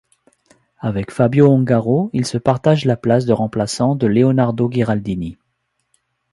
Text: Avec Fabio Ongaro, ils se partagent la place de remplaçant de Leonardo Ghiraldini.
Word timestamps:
Avec 0.79 1.11
Fabio 1.11 1.47
Ongaro, 1.49 2.09
ils 2.13 2.25
se 2.25 2.39
partagent 2.39 2.85
la 2.85 2.97
place 2.97 3.25
de 3.27 3.33
remplaçant 3.33 3.93
de 3.95 4.07
Leonardo 4.07 4.67
Ghiraldini. 4.67 5.37